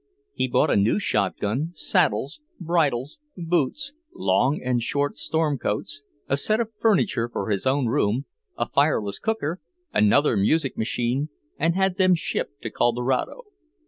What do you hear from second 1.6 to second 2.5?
saddles,